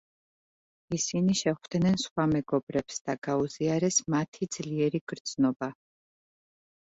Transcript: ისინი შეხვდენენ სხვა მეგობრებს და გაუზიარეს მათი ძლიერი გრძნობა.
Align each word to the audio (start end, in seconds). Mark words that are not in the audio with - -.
ისინი 0.97 1.35
შეხვდენენ 1.41 1.99
სხვა 2.03 2.23
მეგობრებს 2.31 2.97
და 3.09 3.15
გაუზიარეს 3.27 4.01
მათი 4.13 4.49
ძლიერი 4.57 5.03
გრძნობა. 5.13 5.69